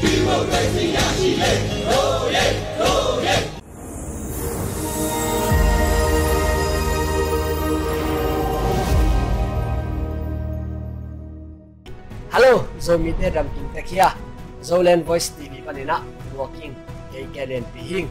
[0.00, 0.08] Hello,
[12.80, 14.16] zo mi te ram king ta khia.
[14.62, 16.00] Zo len voice TV panina
[16.32, 16.72] walking
[17.12, 18.08] ke ke len pi hing.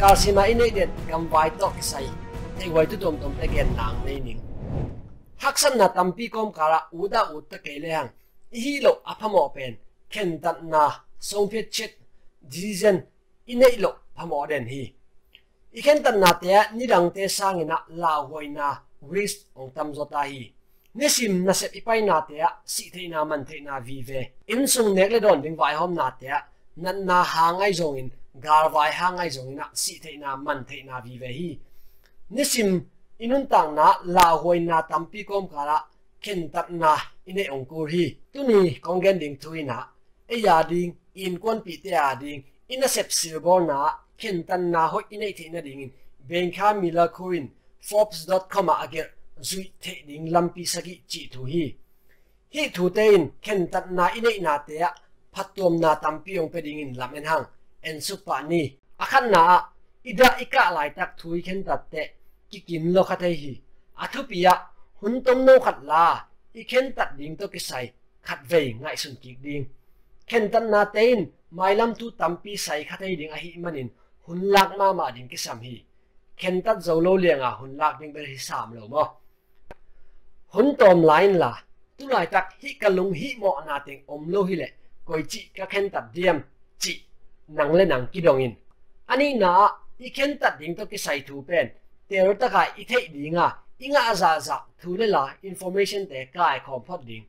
[0.00, 2.10] Kal sima inei den gam vai to ke sai.
[2.58, 4.42] Te wai tu tom tom te gen nang nei ning.
[5.38, 8.10] Hak san na tam pi kom kara uda ut ta ke le hang.
[8.50, 9.83] Hi lo apamo pen
[10.14, 10.84] khen tận na,
[11.20, 11.90] song phet chit.
[12.52, 12.96] Dizen
[13.52, 14.82] inay lo pamo den hi.
[15.84, 18.68] khen tận na te tế te sangina la huay na
[19.08, 20.54] wrist ong tam zota hi.
[20.94, 24.66] nisim na sep ipai na te si the na man the na vi ve in
[24.66, 26.30] sung nek le don ding vai hom na te
[26.76, 28.10] nan na ha ngai zong in,
[28.44, 31.58] gar vai ha ngai zong na si the na man the na vi ve hi
[32.30, 32.70] nisim
[33.18, 35.78] inun tang na, la hoi na tampi kom kala
[36.22, 39.76] ken tat na ine ong kur hi tu ni kong gen ding thui na
[40.28, 43.78] e ya ding in kon pi te a ding in a sep sil bol na,
[44.20, 45.92] ken tan na ho ine the na ding in.
[46.28, 49.08] Ben kha mila coin forbes.com a ager
[49.40, 51.64] zui the ding lampi sagi chi thu hi.
[52.54, 54.96] Hi thu te in, ken tan na ine na te phát
[55.34, 57.46] phatom na tampi ong pe ding in lam en hang.
[57.82, 58.62] En su pa ni.
[58.98, 59.42] Akhan na
[60.10, 62.02] ida ika lai tak thui ken tat te,
[62.50, 63.54] ki kin lo kha thei hi.
[64.02, 64.52] Athu pia
[65.00, 66.04] hun tom no khat la,
[66.60, 67.86] i ken tat ding to ki sai
[68.24, 69.64] khát về ngai sun kiệt ding.
[70.28, 71.18] เข็นตันนาเตน
[71.54, 73.88] ไม่ลำตูตัมปีใส่ขัดไอดิ่งอหิมันอิน
[74.24, 75.74] หุ่นลักมามาดิ่งกิสัมฮี
[76.38, 79.08] เค็นตัดเจ้าโลเลียงอะหุ่นลักดิ่งเป็นหิสามเหลวมั้ง
[80.54, 81.52] หุ่นตอมไลน์ล่ะ
[81.98, 84.72] ตุลายตักฮิกะลุงฮิหมอนาเตงอมโลฮิแหละ
[85.08, 86.36] กอยจิกะเค็นตัดเดียม
[86.82, 86.92] จิ
[87.58, 88.52] นังเล่นังกิดองอิน
[89.08, 89.52] อันนี้นะ
[90.00, 91.66] อีเค็นตัดดิ่งตัวกิใส่ถูเป็น
[92.06, 93.48] เดี๋ยวตะกายอีเทดิ่งอะ
[93.82, 97.22] อิงอาซาซาถูเลยล่ะอินโฟเมชันแต่กายของพอดดิ่ง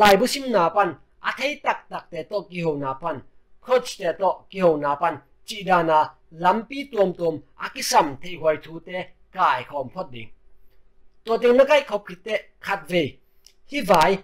[0.00, 0.88] ลายบุษิมนาปัน
[1.20, 3.22] a thei tak tak te to ki ho na pan.
[3.60, 5.20] Coach te to ki ho na pan.
[5.46, 5.98] Chi da na
[6.32, 8.96] lampi tuom tuom a ki sam thei hoi thu te
[9.32, 10.30] kai khom phot ding.
[11.24, 13.02] To ding na kai khop kite khat ve.
[13.70, 14.18] Hi vai,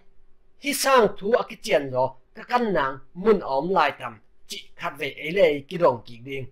[0.62, 4.21] hi sang thu a ki chen lo ka kan nang mun om lai tam.
[4.49, 6.47] Chi khat ve e le ki rong ki ding.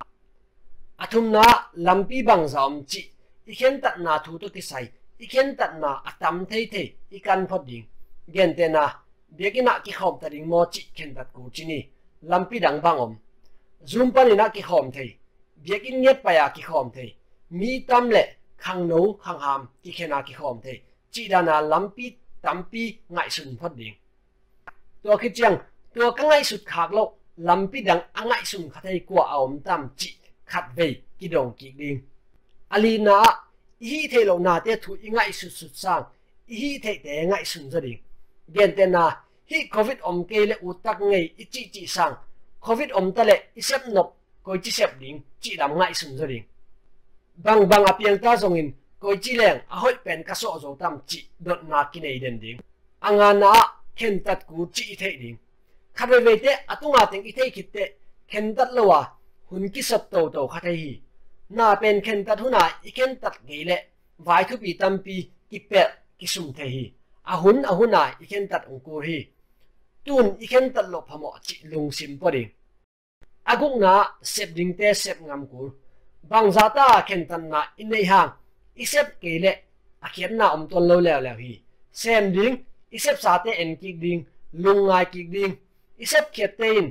[0.98, 1.44] A thum na
[1.74, 3.02] lampi bang zam chi.
[3.46, 4.84] I khen tat na thu to ki sai.
[5.20, 6.86] I khen tat na atam thei thei.
[7.10, 7.86] I kan phot ding.
[8.34, 8.84] Gen te na
[9.38, 11.86] begina ki khom ta ring mo chi cổ dat ku chi ni.
[12.20, 13.16] Đằng dang om
[13.86, 15.16] zum pani na ki khom thei.
[15.56, 17.14] Begin nge pa ya ki khom thei.
[17.50, 18.26] Mi tâm tam le,
[18.58, 20.80] khang no khang chỉ ki khena ki khom thei.
[21.10, 23.94] Chi da na lampi, tampi, ngai sun phot ding.
[25.02, 25.58] To khi chang
[25.94, 29.88] to ka ngai sut khak lo, lampi dang ngại sun khác thei kwa aom tâm
[29.96, 32.00] chi khát về ki dong ki ding.
[32.68, 33.22] Alina
[33.80, 36.02] hi thei lâu na te thu ngại sut sut sang
[36.46, 37.98] hi thei te ngại sun za đình.
[38.52, 42.14] gen te na hi covid om ke le u tak ngai i chi chi sang.
[42.60, 44.08] Covid om ta le i sep nop
[44.42, 46.44] ko chi sep ding, chi dam ngai sum zo ding.
[47.36, 50.76] Bang bang apiang ta zong in ko chi leng a hoi pen ka so zo
[50.80, 52.58] tam chi dot na ki nei den ding.
[53.00, 53.52] Anga na
[53.96, 55.36] ken tat ku chi i thei ding.
[55.96, 57.84] Khabe ve te atunga teng i thei khit te
[58.30, 59.00] ken tat lo wa,
[59.50, 61.00] hun ki sap to to kha thei hi.
[61.48, 63.76] Na pen ken tat huna i ken tat ge le,
[64.26, 65.16] vai thu pi tam pi
[65.50, 65.82] ki pe
[66.18, 66.84] ki sum the hi.
[67.32, 69.18] Ahun ahuna a i ken tat ong ko hi
[70.04, 72.50] tun i ken tat lo phamo chi lung sim po ding
[73.52, 75.68] aguk na sep ding te sep ngam kur
[76.30, 78.30] bang zata khen tan na in nei hang
[78.82, 79.52] isep ke le
[80.06, 81.52] akhian na om ton lo le le hi
[82.00, 82.54] sem ding
[82.96, 84.20] isep sa te en ki ding
[84.62, 85.52] lung ngai ki ding
[86.04, 86.88] isep khet te in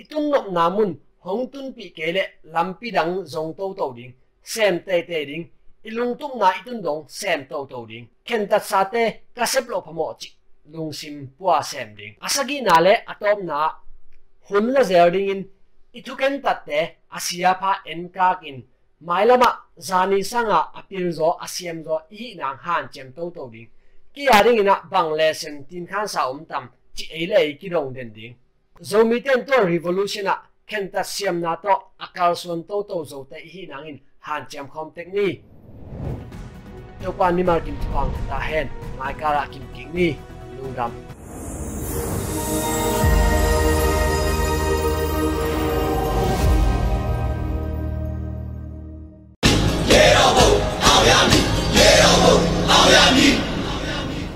[0.00, 0.90] itun nop namun
[1.24, 2.24] hong tun pi ke le
[2.54, 4.12] lampi dang zong to to ding
[4.52, 5.44] sem te te ding
[5.88, 9.02] ilung tum na itun dong sem to to ding khen tat sa te
[9.36, 10.28] ka sep lo phamo chi
[10.72, 13.60] lung sim puwa sem ding asagi na le atom na
[14.48, 15.42] hun la zer ding in
[15.98, 16.80] ithuken tatte,
[17.10, 18.62] asia pha enkakin.
[19.00, 23.68] Mailama, zani sanga apil zo asiem zo i nang, han chem to to ding.
[24.14, 28.34] Ki aring ina banglesen tin khan sa um tam, chi ele ki rong den ding.
[28.80, 30.34] Zomi ten to revolution a
[30.66, 34.66] kenta siam na to, akal son to to zo te hi nang in, han chem
[34.68, 35.42] khom tek ni.
[37.02, 38.68] To pan ni mar kim pang ta hen
[38.98, 40.18] mai kara kim king ni.
[40.58, 41.17] 十六章。